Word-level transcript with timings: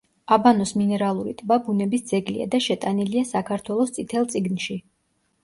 აბანოს 0.35 0.69
მინერალური 0.77 1.33
ტბა 1.41 1.57
ბუნების 1.67 2.05
ძეგლია 2.13 2.49
და 2.57 2.61
შეტანილია 2.69 3.25
საქართველოს 3.33 3.95
„წითელ 4.01 4.29
წიგნში“. 4.35 4.81